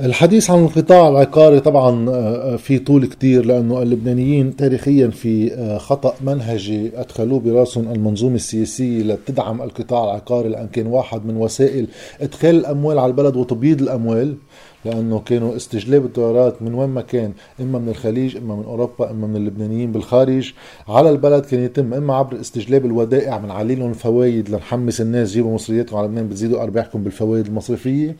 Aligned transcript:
الحديث 0.00 0.50
عن 0.50 0.64
القطاع 0.64 1.08
العقاري 1.08 1.60
طبعا 1.60 2.10
آه، 2.10 2.56
في 2.56 2.78
طول 2.78 3.06
كتير 3.06 3.44
لأنه 3.44 3.82
اللبنانيين 3.82 4.56
تاريخيا 4.56 5.08
في 5.08 5.54
آه، 5.54 5.78
خطأ 5.78 6.14
منهجي 6.20 7.00
أدخلوه 7.00 7.40
براسهم 7.40 7.92
المنظومة 7.92 8.34
السياسية 8.34 9.02
لتدعم 9.02 9.62
القطاع 9.62 10.04
العقاري 10.04 10.48
لأن 10.48 10.68
كان 10.68 10.86
واحد 10.86 11.26
من 11.26 11.36
وسائل 11.36 11.86
إدخال 12.20 12.56
الأموال 12.56 12.98
على 12.98 13.10
البلد 13.10 13.36
وتبييض 13.36 13.82
الأموال. 13.82 14.36
لأنه 14.86 15.18
كانوا 15.18 15.56
استجلاب 15.56 16.04
الدولارات 16.04 16.62
من 16.62 16.74
وين 16.74 16.88
ما 16.88 17.00
كان 17.00 17.32
إما 17.60 17.78
من 17.78 17.88
الخليج 17.88 18.36
إما 18.36 18.54
من 18.56 18.64
أوروبا 18.64 19.10
إما 19.10 19.26
من 19.26 19.36
اللبنانيين 19.36 19.92
بالخارج. 19.92 20.52
على 20.88 21.10
البلد 21.10 21.44
كان 21.44 21.64
يتم 21.64 21.94
إما 21.94 22.14
عبر 22.14 22.40
استجلاب 22.40 22.84
الودائع 22.86 23.38
من 23.38 23.50
عليلهم 23.50 23.90
الفوائد 23.90 24.50
لنحمس 24.50 25.00
الناس 25.00 25.32
جيبوا 25.32 25.54
مصرياتهم 25.54 25.98
على 25.98 26.06
لبنان 26.08 26.28
بتزيدوا 26.28 26.62
أرباحكم 26.62 27.02
بالفوائد 27.02 27.46
المصرفية. 27.46 28.16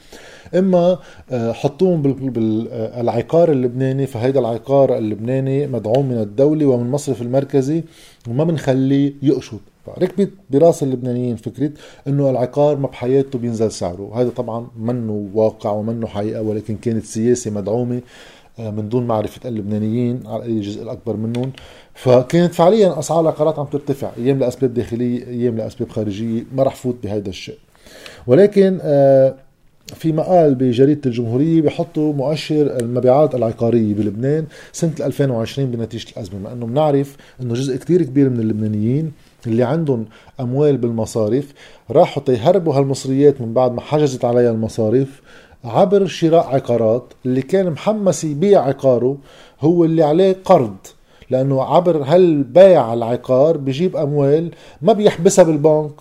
إما 0.55 0.99
آه، 1.31 1.53
حطوهم 1.53 2.03
بالعقار 2.03 3.53
اللبناني 3.53 4.07
فهيدا 4.07 4.41
العقار 4.41 4.99
اللبناني 4.99 5.67
مدعوم 5.67 6.09
من 6.09 6.19
الدولة 6.19 6.67
ومن 6.67 6.87
المصرف 6.87 7.23
المركزي. 7.23 7.83
وما 8.29 8.45
بنخليه 8.45 9.13
يقشط. 9.23 9.61
ركبت 9.99 10.31
براس 10.51 10.83
اللبنانيين 10.83 11.37
فكرة 11.37 11.71
إنه 12.09 12.31
العقار 12.31 12.77
ما 12.77 12.89
بحياته 12.89 13.39
بينزل 13.39 13.73
سعره. 13.73 14.11
هذا 14.15 14.29
طبعا 14.29 14.67
منه 14.79 15.29
واقع 15.35 15.71
ومنه 15.71 16.07
حقيقة 16.07 16.43
ولكن 16.43 16.77
كانت 16.77 17.05
سياسة 17.05 17.51
مدعومة 17.51 18.01
آه، 18.59 18.71
من 18.71 18.89
دون 18.89 19.07
معرفة 19.07 19.49
اللبنانيين 19.49 20.21
على 20.27 20.45
أي 20.45 20.61
جزء 20.61 20.83
الأكبر 20.83 21.17
منهم. 21.17 21.53
فكانت 21.95 22.55
فعليا 22.55 22.99
أسعار 22.99 23.21
العقارات 23.21 23.59
عم 23.59 23.65
ترتفع 23.67 24.11
أيام 24.19 24.39
لأسباب 24.39 24.75
داخلية 24.75 25.27
أيام 25.27 25.57
لأسباب 25.57 25.91
خارجية 25.91 26.45
ما 26.55 26.63
رح 26.63 26.75
فوت 26.75 26.97
بهذا 27.03 27.29
الشيء. 27.29 27.59
ولكن 28.27 28.79
آه، 28.83 29.35
في 29.95 30.13
مقال 30.13 30.55
بجريدة 30.55 31.01
الجمهورية 31.07 31.63
بيحطوا 31.63 32.13
مؤشر 32.13 32.77
المبيعات 32.81 33.35
العقارية 33.35 33.95
بلبنان 33.95 34.47
سنة 34.73 34.93
2020 35.01 35.71
بنتيجة 35.71 36.11
الأزمة 36.11 36.39
مع 36.39 36.53
أنه 36.53 36.67
بنعرف 36.67 37.17
أنه 37.43 37.55
جزء 37.55 37.77
كتير 37.77 38.03
كبير 38.03 38.29
من 38.31 38.41
اللبنانيين 38.41 39.13
اللي 39.47 39.63
عندهم 39.65 40.05
أموال 40.41 40.77
بالمصارف 40.77 41.53
راحوا 41.91 42.23
تيهربوا 42.23 42.75
هالمصريات 42.75 43.41
من 43.41 43.55
بعد 43.55 43.73
ما 43.73 43.81
حجزت 43.81 44.25
عليها 44.25 44.51
المصارف 44.51 45.21
عبر 45.65 46.07
شراء 46.07 46.47
عقارات 46.47 47.13
اللي 47.27 47.43
كان 47.43 47.71
محمس 47.71 48.25
يبيع 48.25 48.63
عقاره 48.63 49.19
هو 49.61 49.85
اللي 49.85 50.03
عليه 50.03 50.37
قرض 50.45 50.77
لأنه 51.31 51.63
عبر 51.63 52.03
هالبيع 52.03 52.95
العقار 52.95 53.57
بجيب 53.57 53.97
أموال 53.97 54.51
ما 54.83 54.93
بيحبسها 54.93 55.45
بالبنك 55.45 55.93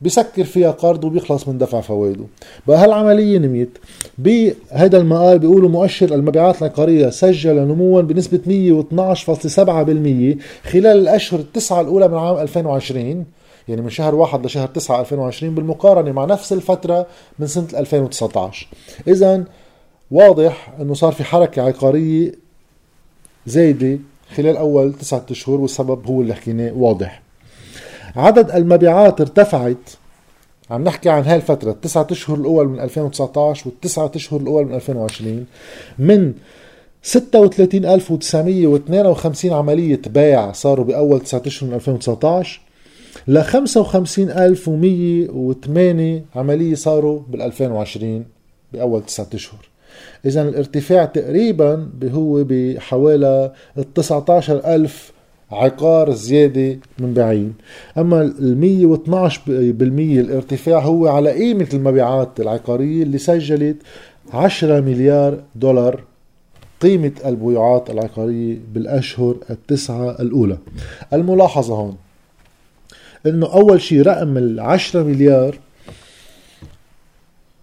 بسكر 0.00 0.44
فيها 0.44 0.70
قرض 0.70 1.04
وبيخلص 1.04 1.48
من 1.48 1.58
دفع 1.58 1.80
فوائده. 1.80 2.24
بقى 2.66 2.84
هالعملية 2.84 3.38
نميت. 3.38 3.78
بهذا 4.18 4.98
المقال 4.98 5.38
بيقولوا 5.38 5.68
مؤشر 5.68 6.14
المبيعات 6.14 6.62
العقارية 6.62 7.10
سجل 7.10 7.54
نموا 7.54 8.02
بنسبة 8.02 8.38
112.7% 8.46 10.68
خلال 10.70 10.86
الأشهر 10.86 11.40
التسعة 11.40 11.80
الأولى 11.80 12.08
من 12.08 12.14
عام 12.18 12.38
2020 12.38 13.24
يعني 13.68 13.82
من 13.82 13.90
شهر 13.90 14.14
واحد 14.14 14.46
لشهر 14.46 14.68
تسعة 14.68 15.00
2020 15.00 15.54
بالمقارنة 15.54 16.12
مع 16.12 16.24
نفس 16.24 16.52
الفترة 16.52 17.06
من 17.38 17.46
سنة 17.46 17.66
2019 17.74 18.66
إذا 19.08 19.44
واضح 20.10 20.72
أنه 20.80 20.94
صار 20.94 21.12
في 21.12 21.24
حركة 21.24 21.62
عقارية 21.62 22.32
زايدة 23.46 23.98
خلال 24.36 24.56
أول 24.56 24.92
تسعة 24.94 25.26
أشهر 25.30 25.60
والسبب 25.60 26.06
هو 26.06 26.20
اللي 26.22 26.34
حكيناه 26.34 26.72
واضح. 26.72 27.22
عدد 28.16 28.50
المبيعات 28.50 29.20
ارتفعت. 29.20 29.90
عم 30.70 30.84
نحكي 30.84 31.08
عن 31.08 31.22
هاي 31.22 31.36
الفترة 31.36 31.70
التسعة 31.70 32.06
أشهر 32.10 32.36
الأول 32.36 32.68
من 32.68 32.80
2019 32.80 33.68
والتسعة 33.68 34.10
أشهر 34.14 34.40
الأول 34.40 34.66
من 34.66 34.74
2020 34.74 35.46
من 35.98 36.32
36952 37.02 39.52
عملية 39.52 40.00
بيع 40.06 40.52
صاروا 40.52 40.84
بأول 40.84 41.20
تسعة 41.20 41.42
أشهر 41.46 41.68
من 41.68 41.74
2019 41.74 42.60
ل 43.28 43.42
55108 43.42 46.24
عملية 46.36 46.74
صاروا 46.74 47.20
بال 47.28 47.42
2020 47.42 48.24
بأول 48.72 49.06
تسعة 49.06 49.28
أشهر. 49.34 49.68
إذا 50.26 50.42
الارتفاع 50.42 51.04
تقريبا 51.04 51.88
هو 52.04 52.44
بحوالي 52.44 53.52
19000 53.94 55.15
عقار 55.50 56.14
زيادة 56.14 56.78
من 56.98 57.14
بعين 57.14 57.54
أما 57.98 58.22
ال 58.22 58.98
112% 59.06 59.48
الارتفاع 59.48 60.78
هو 60.78 61.08
على 61.08 61.32
قيمة 61.32 61.68
المبيعات 61.74 62.40
العقارية 62.40 63.02
اللي 63.02 63.18
سجلت 63.18 63.76
10 64.32 64.80
مليار 64.80 65.42
دولار 65.54 66.04
قيمة 66.80 67.12
البيوعات 67.26 67.90
العقارية 67.90 68.58
بالأشهر 68.74 69.36
التسعة 69.50 70.10
الأولى. 70.10 70.58
الملاحظة 71.12 71.74
هون 71.74 71.96
أنه 73.26 73.52
أول 73.54 73.80
شيء 73.80 74.02
رقم 74.02 74.36
العشرة 74.36 75.02
مليار 75.02 75.58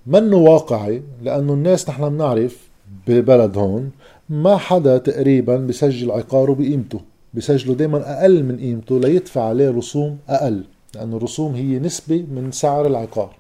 منه 0.08 0.38
واقعي 0.38 1.02
لأنه 1.24 1.54
الناس 1.54 1.90
نحن 1.90 2.10
بنعرف 2.10 2.70
ببلد 3.08 3.58
هون 3.58 3.92
ما 4.30 4.58
حدا 4.58 4.98
تقريبا 4.98 5.58
بسجل 5.58 6.12
عقاره 6.12 6.54
بقيمته. 6.54 7.02
بسجلوا 7.34 7.76
دائما 7.76 8.20
أقل 8.20 8.44
من 8.44 8.58
قيمته 8.58 9.00
ليدفع 9.00 9.42
عليه 9.42 9.70
رسوم 9.70 10.18
أقل 10.30 10.64
لأنه 10.96 11.18
الرسوم 11.18 11.56
هي 11.56 11.80
نسبة 11.80 12.26
من 12.32 12.52
سعر 12.52 12.88
العقار. 12.88 13.36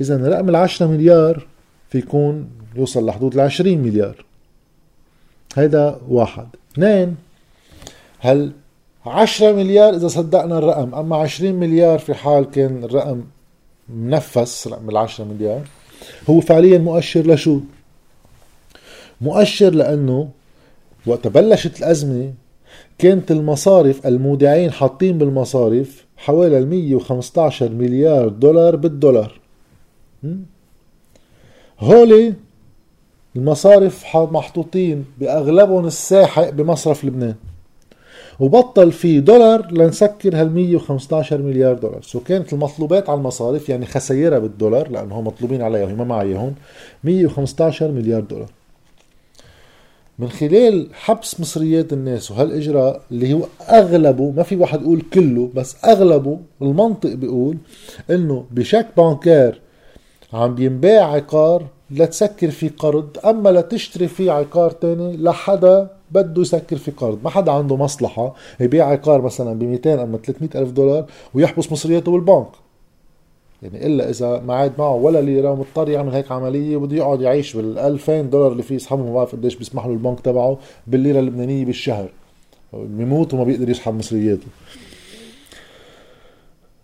اذا 0.00 0.16
رقم 0.16 0.48
العشرة 0.48 0.86
مليار 0.86 1.46
في 1.88 1.98
يكون 1.98 2.50
يوصل 2.76 3.06
لحدود 3.06 3.34
العشرين 3.34 3.82
مليار. 3.82 4.24
هيدا 5.56 6.00
واحد. 6.08 6.46
اثنين 6.72 7.16
هل 8.18 8.52
عشرة 9.06 9.52
مليار 9.52 9.94
إذا 9.94 10.08
صدقنا 10.08 10.58
الرقم 10.58 10.94
أما 10.94 11.16
عشرين 11.16 11.54
مليار 11.54 11.98
في 11.98 12.14
حال 12.14 12.50
كان 12.50 12.84
الرقم 12.84 13.24
منفس 13.88 14.68
رقم 14.68 14.90
العشرة 14.90 15.24
مليار 15.24 15.64
هو 16.30 16.40
فعليا 16.40 16.78
مؤشر 16.78 17.26
لشو؟ 17.26 17.60
مؤشر 19.20 19.70
لأنه 19.70 20.28
وقت 21.06 21.26
بلشت 21.26 21.78
الأزمة 21.78 22.32
كانت 22.98 23.30
المصارف 23.30 24.06
المودعين 24.06 24.70
حاطين 24.70 25.18
بالمصارف 25.18 26.06
حوالي 26.16 26.64
115 26.64 27.68
مليار 27.68 28.28
دولار 28.28 28.76
بالدولار. 28.76 29.40
هولي 31.80 32.34
المصارف 33.36 34.16
محطوطين 34.16 35.04
بأغلبهم 35.20 35.86
الساحق 35.86 36.50
بمصرف 36.50 37.04
لبنان. 37.04 37.34
وبطل 38.40 38.92
في 38.92 39.20
دولار 39.20 39.72
لنسكر 39.72 40.36
هال 40.40 40.54
115 40.54 41.42
مليار 41.42 41.74
دولار. 41.74 42.02
سو 42.02 42.20
كانت 42.20 42.52
المطلوبات 42.52 43.10
على 43.10 43.18
المصارف 43.18 43.68
يعني 43.68 43.86
خسائرها 43.86 44.38
بالدولار 44.38 44.90
لأنه 44.90 45.20
مطلوبين 45.20 45.62
عليها 45.62 45.84
وهي 45.84 45.94
ما 45.94 46.04
معيهم 46.04 46.54
115 47.04 47.90
مليار 47.90 48.20
دولار. 48.20 48.48
من 50.18 50.28
خلال 50.28 50.88
حبس 50.92 51.40
مصريات 51.40 51.92
الناس 51.92 52.30
وهالإجراء 52.30 53.00
اللي 53.10 53.34
هو 53.34 53.42
أغلبه 53.70 54.30
ما 54.30 54.42
في 54.42 54.56
واحد 54.56 54.82
يقول 54.82 55.02
كله 55.14 55.50
بس 55.54 55.76
أغلبه 55.84 56.38
المنطق 56.62 57.12
بيقول 57.12 57.56
إنه 58.10 58.44
بشك 58.50 58.86
بانكار 58.96 59.58
عم 60.32 60.54
بينباع 60.54 61.12
عقار 61.12 61.66
لتسكر 61.90 62.50
فيه 62.50 62.70
قرض 62.78 63.18
أما 63.24 63.48
لتشتري 63.48 64.08
فيه 64.08 64.32
عقار 64.32 64.70
تاني 64.70 65.16
لحدا 65.16 65.90
بده 66.10 66.42
يسكر 66.42 66.76
في 66.76 66.90
قرض. 66.90 67.18
ما 67.24 67.30
حدا 67.30 67.52
عنده 67.52 67.76
مصلحة 67.76 68.34
يبيع 68.60 68.88
عقار 68.90 69.22
مثلا 69.22 69.58
ب 69.58 69.62
200 69.62 70.02
أما 70.02 70.18
300 70.18 70.50
ألف 70.54 70.70
دولار 70.70 71.06
ويحبس 71.34 71.72
مصرياته 71.72 72.12
بالبنك. 72.12 72.46
يعني 73.62 73.86
إلا 73.86 74.10
إذا 74.10 74.40
ما 74.40 74.54
عاد 74.54 74.72
معه 74.78 74.94
ولا 74.94 75.20
ليره 75.20 75.50
ومضطر 75.50 75.88
يعمل 75.88 76.12
هيك 76.14 76.32
عملية 76.32 76.76
وبده 76.76 76.96
يقعد 76.96 77.20
يعيش 77.20 77.56
بال 77.56 77.78
2000 77.78 78.20
دولار 78.20 78.52
اللي 78.52 78.62
فيه 78.62 78.74
يسحبهم 78.74 79.06
ما 79.06 79.14
بعرف 79.14 79.32
قديش 79.32 79.54
بيسمح 79.56 79.86
له 79.86 79.92
البنك 79.92 80.20
تبعه 80.20 80.58
بالليرة 80.86 81.20
اللبنانية 81.20 81.64
بالشهر. 81.64 82.08
بيموت 82.72 83.34
وما 83.34 83.44
بيقدر 83.44 83.68
يسحب 83.70 83.94
مصرياته. 83.94 84.46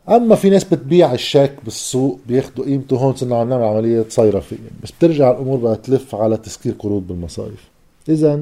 أما 0.09 0.35
في 0.35 0.51
ناس 0.51 0.65
بتبيع 0.65 1.13
الشيك 1.13 1.53
بالسوق 1.65 2.19
بياخذوا 2.29 2.65
قيمته 2.67 2.97
هون 2.97 3.15
صرنا 3.15 3.37
عم 3.37 3.49
نعمل 3.49 3.65
عملية 3.65 4.05
صيرفيه 4.09 4.57
بس 4.83 4.91
بترجع 4.91 5.31
الأمور 5.31 5.59
بقى 5.59 5.77
تلف 5.77 6.15
على 6.15 6.37
تسكير 6.37 6.75
قروض 6.79 7.07
بالمصارف 7.07 7.69
اذا 8.09 8.41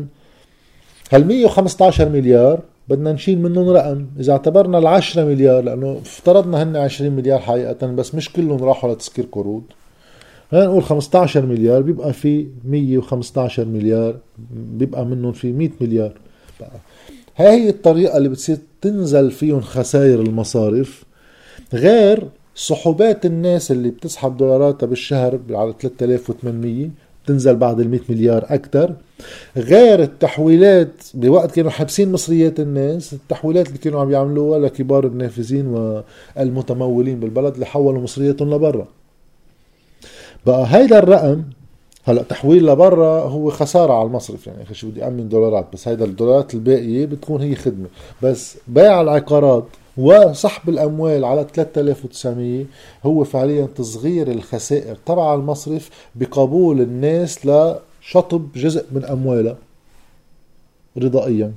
هال 1.13 1.27
115 1.29 2.09
مليار 2.09 2.61
بدنا 2.93 3.13
نشيل 3.13 3.39
منهم 3.39 3.69
رقم. 3.69 4.07
إذا 4.21 4.33
اعتبرنا 4.33 4.79
العشرة 4.79 5.25
مليار 5.25 5.63
لأنه 5.65 5.99
افترضنا 6.03 6.63
هن 6.63 6.77
20 6.77 7.13
مليار 7.13 7.39
حقيقة 7.39 7.87
بس 7.87 8.15
مش 8.15 8.33
كلهم 8.33 8.65
راحوا 8.65 8.95
لتسكير 8.95 9.27
قروض 9.33 9.63
خلينا 10.51 10.67
نقول 10.67 10.83
15 10.83 11.47
مليار 11.47 11.83
بيبقى 11.83 12.13
في 12.13 12.47
115 12.65 13.65
مليار 13.65 14.17
بيبقى 14.51 15.07
منهم 15.07 15.33
في 15.33 15.53
100 15.53 15.71
مليار. 15.81 16.13
هاي 17.37 17.49
هي 17.65 17.69
الطريقة 17.69 18.17
اللي 18.19 18.29
بتصير 18.29 18.59
تنزل 18.81 19.31
فيهم 19.31 19.61
خسائر 19.61 20.21
المصارف 20.21 21.05
غير 21.75 22.29
صحوبات 22.55 23.27
الناس 23.27 23.71
اللي 23.73 23.91
بتسحب 23.91 24.37
دولاراتها 24.37 24.87
بالشهر 24.87 25.41
على 25.51 25.75
3800 25.81 26.89
تنزل 27.27 27.57
بعد 27.57 27.81
ال 27.81 27.91
100 27.91 28.01
مليار 28.09 28.45
أكثر 28.49 28.95
غير 29.57 30.03
التحويلات 30.03 30.93
بوقت 31.15 31.51
كانوا 31.55 31.71
حابسين 31.71 32.13
مصريات 32.13 32.61
الناس 32.61 33.13
التحويلات 33.13 33.67
اللي 33.67 33.79
كانوا 33.79 34.01
عم 34.01 34.11
يعملوها 34.11 34.59
لكبار 34.59 35.07
النافذين 35.07 35.67
والمتمولين 36.37 37.21
بالبلد 37.21 37.55
اللي 37.55 37.67
حولوا 37.67 38.03
مصرياتهم 38.03 38.55
لبرا. 38.55 38.87
بقى 40.47 40.65
هيدا 40.69 40.99
الرقم 40.99 41.43
هلأ 42.05 42.23
تحويل 42.23 42.67
لبرا 42.67 43.21
هو 43.21 43.51
خسارة 43.51 43.93
على 43.93 44.07
المصرف. 44.07 44.47
يعني 44.47 44.63
أخي 44.63 44.75
شو 44.75 44.91
بدي 44.91 45.07
أمن 45.07 45.29
دولارات 45.29 45.67
بس 45.73 45.89
هيدا 45.89 46.05
الدولارات 46.05 46.55
الباقية 46.55 47.07
بتكون 47.07 47.41
هي 47.43 47.55
خدمة. 47.55 47.87
بس 48.23 48.57
بيع 48.69 49.01
العقارات 49.01 49.65
وسحب 49.97 50.69
الأموال 50.69 51.25
على 51.25 51.47
3900 51.55 52.65
هو 53.05 53.25
فعليا 53.25 53.67
تصغير 53.67 54.31
الخسائر 54.31 54.97
تبع 55.07 55.35
المصرف 55.35 55.91
بقبول 56.15 56.81
الناس 56.81 57.39
لشطب 57.47 58.49
جزء 58.57 58.85
من 58.93 59.05
أموالها 59.05 59.57
رضائيا. 60.99 61.53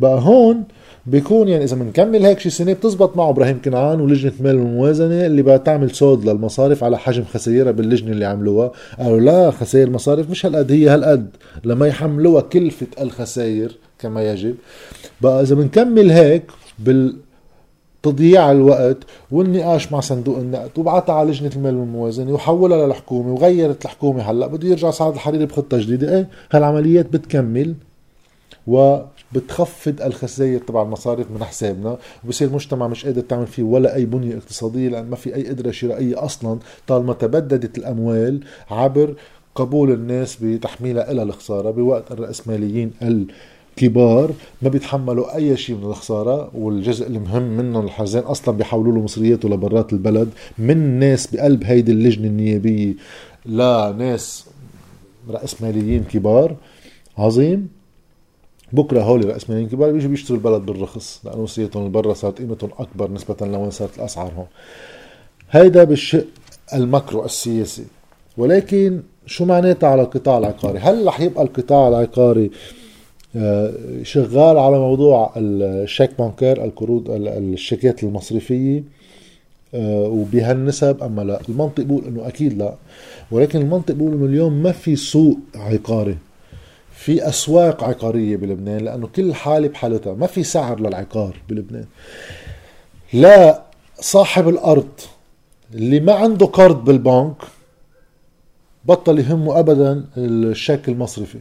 بقى 0.00 0.20
هون 0.20 0.64
بيكون 1.06 1.48
يعني 1.48 1.64
إذا 1.64 1.76
بنكمل 1.76 2.24
هيك 2.24 2.38
شي 2.38 2.50
سنة 2.50 2.72
بتزبط 2.72 3.16
معه 3.16 3.30
إبراهيم 3.30 3.60
كنعان 3.64 4.00
ولجنة 4.00 4.32
مال 4.40 4.56
والموازنه 4.56 5.26
اللي 5.26 5.42
بدها 5.42 5.56
تعمل 5.56 5.94
صوت 5.94 6.24
للمصارف 6.24 6.84
على 6.84 6.98
حجم 6.98 7.24
خسائرها 7.24 7.72
باللجنة 7.72 8.10
اللي 8.12 8.24
عملوها. 8.24 8.72
قالوا 8.98 9.20
لا 9.20 9.50
خسائر 9.50 9.86
المصارف 9.86 10.30
مش 10.30 10.46
هالقد 10.46 10.72
هي 10.72 10.88
هالقد 10.88 11.30
لما 11.64 11.86
يحملوها 11.86 12.40
كلفة 12.40 12.86
الخسائر 13.00 13.72
كما 13.98 14.30
يجب. 14.32 14.54
بقى 15.20 15.42
إذا 15.42 15.54
بنكمل 15.54 16.10
هيك 16.10 16.42
بال 16.78 17.16
تضييع 18.10 18.50
الوقت 18.52 18.96
والنقاش 19.30 19.92
مع 19.92 20.00
صندوق 20.00 20.38
النقد 20.38 20.70
وبعتها 20.78 21.14
على 21.14 21.30
لجنة 21.30 21.50
المال 21.56 21.76
والموازنة 21.76 22.32
وحولها 22.32 22.86
للحكومة 22.86 23.32
وغيرت 23.32 23.84
الحكومة 23.84 24.22
هلأ. 24.30 24.46
بده 24.46 24.68
يرجع 24.68 24.90
سعد 24.90 25.12
الحريري 25.12 25.46
بخطة 25.46 25.78
جديدة. 25.78 26.16
إيه؟ 26.16 26.28
هالعمليات 26.52 27.06
بتكمل 27.12 27.74
وبتخفض 28.66 30.02
الخسائر 30.02 30.58
تبع 30.60 30.82
المصارف 30.82 31.30
من 31.30 31.44
حسابنا 31.44 31.96
وبصير 32.24 32.48
المجتمع 32.48 32.88
مش 32.88 33.04
قادر 33.06 33.20
تعمل 33.20 33.46
فيه 33.46 33.62
ولا 33.62 33.94
أي 33.94 34.04
بنية 34.04 34.34
اقتصادية 34.36 34.88
لأن 34.88 35.10
ما 35.10 35.16
في 35.16 35.34
أي 35.34 35.48
قدرة 35.48 35.70
شرائية 35.70 36.24
أصلا 36.24 36.58
طالما 36.86 37.12
تبددت 37.12 37.78
الأموال 37.78 38.40
عبر 38.70 39.14
قبول 39.54 39.90
الناس 39.90 40.36
بتحميلها 40.42 41.10
إلى 41.10 41.22
الخسارة 41.22 41.70
بوقت 41.70 42.12
الرأسماليين 42.12 42.90
الكبار 43.76 44.32
ما 44.62 44.68
بيتحملوا 44.68 45.36
أي 45.36 45.56
شيء 45.56 45.76
من 45.76 45.84
الخسارة 45.84 46.50
والجزء 46.54 47.06
المهم 47.06 47.42
منهم 47.42 47.84
الحرزان 47.84 48.22
أصلا 48.22 48.56
بيحولوا 48.56 48.92
له 48.92 49.00
مصرياته 49.00 49.48
لبرات 49.48 49.92
البلد. 49.92 50.28
من 50.58 50.98
ناس 50.98 51.26
بقلب 51.26 51.64
هيدي 51.64 51.92
اللجنة 51.92 52.26
النيابية 52.26 52.94
لناس 53.46 54.46
رأسماليين 55.30 56.04
كبار 56.04 56.56
عظيم. 57.18 57.68
بكرة 58.72 59.02
هول 59.02 59.28
رأسماليين 59.28 59.68
كبار 59.68 59.92
بيجوا 59.92 60.10
بيشتروا 60.10 60.38
البلد 60.38 60.66
بالرخص 60.66 61.20
لأنه 61.24 61.42
مصرياتهم 61.42 61.92
برا 61.92 62.14
صارت 62.14 62.38
قيمتهم 62.38 62.70
أكبر 62.78 63.10
نسبة 63.10 63.36
لوين 63.40 63.70
صارت 63.70 63.98
الأسعار 63.98 64.32
هون. 64.36 64.46
هيدا 65.50 65.84
بالشق 65.84 66.26
ال 66.74 66.82
macro 66.82 67.24
السياسي. 67.24 67.84
ولكن 68.36 69.00
شو 69.26 69.44
معناتها 69.44 69.88
على 69.88 70.02
القطاع 70.02 70.38
العقاري؟ 70.38 70.78
هل 70.78 71.06
رح 71.06 71.20
يبقى 71.20 71.42
القطاع 71.42 71.88
العقاري 71.88 72.44
آه، 72.44 72.85
شغال 74.02 74.58
على 74.58 74.78
موضوع 74.78 75.32
الشيك 75.36 76.10
bancaire 76.18 76.64
القروض 76.64 77.04
الشيكات 77.10 78.02
المصرفية 78.02 78.82
آه، 79.74 80.02
وبهالنسب 80.02 81.02
أما 81.02 81.22
لا 81.22 81.40
المنطق 81.48 81.82
بيقول 81.84 82.04
إنه 82.04 82.28
أكيد 82.28 82.58
لا. 82.58 82.74
ولكن 83.30 83.60
المنطق 83.60 83.94
بيقول 83.94 84.12
إنه 84.12 84.24
اليوم 84.24 84.62
ما 84.62 84.72
في 84.72 84.96
سوق 84.96 85.38
عقاري. 85.54 86.16
في 86.90 87.28
أسواق 87.28 87.84
عقارية 87.84 88.36
بلبنان 88.36 88.84
لأنه 88.84 89.06
كل 89.06 89.34
حالة 89.34 89.68
بحالتها 89.68 90.14
ما 90.14 90.26
في 90.26 90.42
سعر 90.42 90.80
للعقار 90.80 91.36
بلبنان. 91.48 91.84
لا 93.12 93.62
صاحب 94.00 94.48
الأرض 94.48 94.88
اللي 95.74 96.00
ما 96.00 96.12
عنده 96.12 96.46
قرض 96.46 96.84
بالبنك 96.84 97.36
بطل 98.84 99.18
يهمه 99.18 99.58
ابدا 99.58 100.04
الشيك 100.16 100.88
المصرفي. 100.88 101.38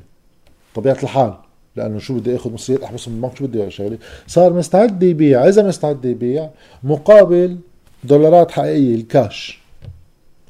طبيعة 0.76 0.98
الحال. 1.04 1.34
لأنه 1.76 2.00
شو 2.00 2.14
بدي 2.14 2.36
آخذ 2.36 2.54
مصريات 2.54 2.84
احبسهم 2.84 3.14
بالبنك 3.14 3.38
شو 3.38 3.48
بدي 3.48 3.70
شغلة؟ 3.72 3.98
صار 4.28 4.54
مستعد 4.54 5.04
يبيع. 5.04 5.48
إذا 5.48 5.64
مستعد 5.68 6.06
يبيع 6.06 6.50
مقابل 6.84 7.58
دولارات 8.04 8.52
حقيقية 8.52 8.96
الكاش. 8.96 9.60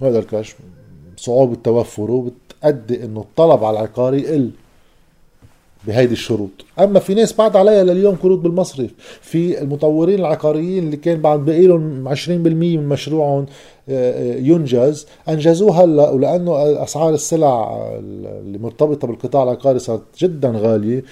هذا 0.02 0.20
الكاش 0.20 0.56
صعوبة 1.18 1.56
توفره 1.64 2.32
بتأدي 2.60 3.04
إنه 3.04 3.20
الطلب 3.20 3.64
على 3.64 3.80
العقار 3.80 4.14
يقل. 4.14 4.52
بهيدي 5.88 6.14
الشروط. 6.14 6.50
أما 6.80 7.00
في 7.00 7.14
ناس 7.14 7.34
بعد 7.34 7.56
عليها 7.56 7.84
لليوم 7.84 8.16
قروض 8.16 8.42
بالمصرف. 8.44 8.90
في 9.22 9.62
المطورين 9.62 10.20
العقاريين 10.20 10.84
اللي 10.84 10.98
كان 10.98 11.22
بعد 11.22 11.46
باقي 11.46 11.68
لهم 11.68 12.08
20% 12.08 12.30
من 12.78 12.90
مشروعهم 12.90 13.46
آه، 13.90 14.34
آه، 14.34 14.38
ينجز 14.38 15.08
أنجزوه 15.30 15.84
هلأ 15.84 16.10
ولأنه 16.10 16.84
أسعار 16.84 17.14
السلع 17.14 17.80
اللي 18.00 18.58
مرتبطة 18.58 19.08
بالقطاع 19.08 19.44
العقاري 19.44 19.80
صارت 19.80 20.02
جدا 20.18 20.52
غالية. 20.56 21.04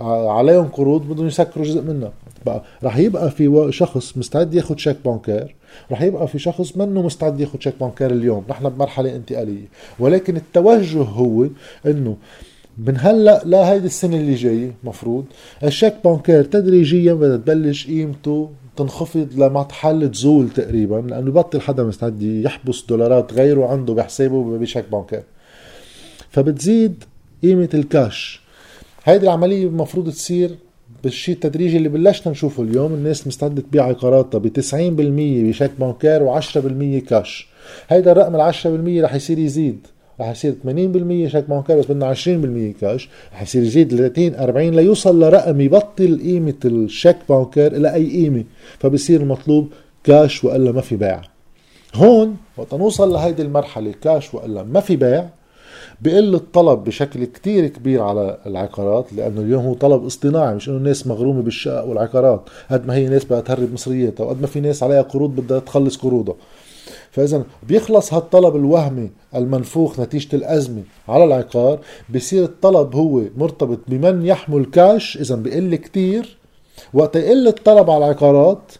آه، 0.00 0.30
عليهم 0.30 0.68
قروض 0.68 1.02
بدهم 1.08 1.26
يسكروا 1.26 1.64
جزء 1.64 1.82
منها. 1.82 2.12
بقى 2.46 2.62
رح 2.84 2.96
يبقى 2.96 3.30
في 3.30 3.68
شخص 3.70 4.16
مستعد 4.16 4.54
ياخذ 4.54 4.76
شيك 4.76 4.96
bancaire 5.04 5.54
رح 5.92 6.02
يبقى 6.02 6.28
في 6.28 6.38
شخص 6.38 6.76
منه 6.76 7.02
مستعد 7.02 7.40
ياخذ 7.40 7.60
شيك 7.60 7.74
bancaire 7.80 8.10
اليوم. 8.10 8.44
نحن 8.48 8.68
بمرحلة 8.68 9.16
انتقالية. 9.16 9.68
ولكن 9.98 10.36
التوجه 10.36 11.02
هو 11.02 11.46
إنه 11.86 12.16
من 12.86 12.94
هلا 12.98 13.42
لهيدي 13.44 13.86
السنة 13.86 14.16
اللي 14.16 14.34
جاية 14.34 14.74
مفروض. 14.84 15.24
الشيك 15.64 15.94
bancaire 16.04 16.44
تدريجيا 16.44 17.14
بدها 17.14 17.36
تبلش 17.36 17.86
قيمته 17.86 18.50
تنخفض 18.76 19.28
لمحل 19.36 20.10
تزول 20.10 20.50
تقريبا 20.50 20.94
لأنه 20.94 21.30
بطل 21.30 21.60
حدا 21.60 21.82
مستعد 21.82 22.22
يحبس 22.22 22.84
دولارات 22.88 23.32
غيره 23.32 23.66
عنده 23.66 23.94
بحسابه 23.94 24.58
بشيك 24.58 24.84
bancaire. 24.92 25.22
فبتزيد 26.30 27.04
قيمة 27.42 27.68
الكاش. 27.74 28.40
هيدي 29.04 29.24
العملية 29.24 29.66
المفروض 29.66 30.10
تصير 30.10 30.50
بالشيء 31.04 31.34
التدريجي 31.34 31.76
اللي 31.76 31.88
بلشنا 31.88 32.32
نشوفه 32.32 32.62
اليوم. 32.62 32.94
الناس 32.94 33.26
مستعدة 33.26 33.62
تبيع 33.62 33.84
عقاراتها 33.84 34.38
ب 34.38 34.48
90% 34.48 34.62
بشيك 35.48 35.70
bancaire 35.78 36.40
و10% 36.40 37.08
كاش. 37.08 37.48
هيدا 37.88 38.12
الرقم 38.12 38.34
ال 38.34 38.40
10% 38.40 39.04
رح 39.04 39.14
يصير 39.14 39.38
يزيد. 39.38 39.86
رح 40.20 40.30
يصير 40.30 40.52
80% 40.52 41.32
شيك 41.32 41.44
bancaire 41.48 41.78
بس 41.78 41.86
بدنا 41.86 42.14
20% 42.14 42.80
كاش. 42.80 43.08
رح 43.32 43.42
يصير 43.42 43.62
يزيد 43.62 43.90
30 43.96 44.34
40 44.34 44.70
ليوصل 44.70 45.20
لرقم 45.22 45.60
يبطل 45.60 46.20
قيمة 46.22 46.54
الشيك 46.64 47.16
bancaire 47.28 47.76
إلى 47.76 47.94
أي 47.94 48.10
قيمة. 48.10 48.44
فبصير 48.78 49.20
المطلوب 49.20 49.68
كاش 50.04 50.44
وإلا 50.44 50.72
ما 50.72 50.80
في 50.80 50.96
بيع. 50.96 51.20
هون 51.94 52.36
وقت 52.56 52.74
نوصل 52.74 53.12
لهيدي 53.12 53.42
المرحلة 53.42 53.92
كاش 54.02 54.34
وإلا 54.34 54.62
ما 54.62 54.80
في 54.80 54.96
بيع 54.96 55.28
بقل 56.02 56.34
الطلب 56.34 56.84
بشكل 56.84 57.24
كتير 57.24 57.66
كبير 57.66 58.02
على 58.02 58.38
العقارات 58.46 59.12
لأنه 59.12 59.40
اليوم 59.40 59.64
هو 59.64 59.74
طلب 59.74 60.04
اصطناعي 60.06 60.54
مش 60.54 60.68
إنه 60.68 60.76
الناس 60.76 61.06
مغرومة 61.06 61.42
بالشقق 61.42 61.84
والعقارات 61.84 62.40
قد 62.70 62.86
ما 62.86 62.94
هي 62.94 63.08
ناس 63.08 63.24
بدها 63.24 63.40
تهرب 63.40 63.72
مصرياتها 63.72 64.24
وقد 64.24 64.40
ما 64.40 64.46
في 64.46 64.60
ناس 64.60 64.82
عليها 64.82 65.02
قروض 65.02 65.36
بدها 65.36 65.58
تخلص 65.58 65.96
قروضها. 65.96 66.34
فإذا 67.12 67.44
بيخلص 67.68 68.14
هالطلب 68.14 68.56
الوهمي 68.56 69.10
المنفوخ 69.34 70.00
نتيجة 70.00 70.36
الأزمة 70.36 70.82
على 71.08 71.24
العقار 71.24 71.78
بصير 72.14 72.44
الطلب 72.44 72.96
هو 72.96 73.22
مرتبط 73.36 73.78
بمن 73.88 74.26
يحمل 74.26 74.64
كاش 74.64 75.16
إذا 75.16 75.34
بقل 75.34 75.76
كتير. 75.76 76.36
وقت 76.94 77.16
يقل 77.16 77.48
الطلب 77.48 77.90
على 77.90 78.04
العقارات 78.04 78.72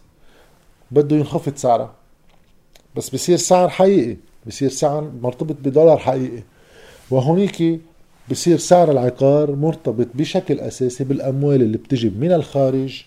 بده 0.91 1.15
ينخفض 1.15 1.55
سعرها 1.55 1.93
بس 2.95 3.09
بصير 3.09 3.37
سعر 3.37 3.69
حقيقي 3.69 4.17
بصير 4.47 4.69
سعر 4.69 5.11
مرتبط 5.21 5.55
بدولار 5.63 5.97
حقيقي. 5.97 6.43
وهونيك 7.11 7.79
بصير 8.31 8.57
سعر 8.57 8.91
العقار 8.91 9.55
مرتبط 9.55 10.07
بشكل 10.13 10.59
أساسي 10.59 11.03
بالأموال 11.03 11.61
اللي 11.61 11.77
بتجي 11.77 12.09
من 12.09 12.31
الخارج 12.31 13.03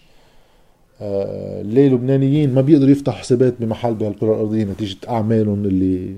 ليه 1.01 1.87
اللبنانيين 1.87 2.55
ما 2.55 2.61
بيقدروا 2.61 2.91
يفتحوا 2.91 3.19
حسابات 3.19 3.55
بمحل 3.61 3.95
بهالكره 3.95 4.35
الأرضية 4.35 4.65
نتيجة 4.65 4.97
أعمالهم 5.09 5.65
اللي 5.65 6.15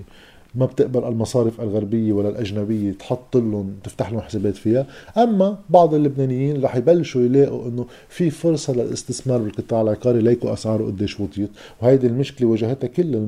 ما 0.55 0.65
بتقبل 0.65 1.03
المصارف 1.03 1.61
الغربية 1.61 2.13
ولا 2.13 2.29
الأجنبية 2.29 2.91
تحط 2.91 3.37
لهم 3.37 3.73
تفتح 3.83 4.11
لهم 4.11 4.21
حسابات 4.21 4.55
فيها. 4.55 4.85
أما 5.17 5.57
بعض 5.69 5.93
اللبنانيين 5.93 6.63
رح 6.63 6.75
يبلشوا 6.75 7.21
يلاقوا 7.21 7.67
إنه 7.67 7.85
في 8.09 8.29
فرصة 8.29 8.73
للاستثمار 8.73 9.39
بالقطاع 9.39 9.81
العقاري 9.81 10.21
ليكو 10.21 10.53
أسعاره 10.53 10.85
قديش 10.85 11.19
وطيت. 11.19 11.49
وهيدي 11.81 12.07
المشكلة 12.07 12.47
واجهتها 12.47 12.87
كل 12.87 13.27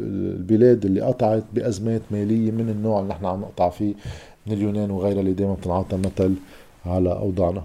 البلاد 0.00 0.84
اللي 0.84 1.00
قطعت 1.00 1.44
بأزمات 1.54 2.02
مالية 2.10 2.50
من 2.50 2.68
النوع 2.68 3.00
اللي 3.00 3.10
نحن 3.10 3.24
عم 3.26 3.40
نقطع 3.40 3.68
فيه 3.70 3.94
من 4.46 4.52
اليونان 4.52 4.90
وغيرها 4.90 5.20
اللي 5.20 5.32
دائما 5.32 5.54
بتنعطى 5.54 5.96
مثل 5.96 6.34
على 6.86 7.12
أوضاعنا. 7.12 7.62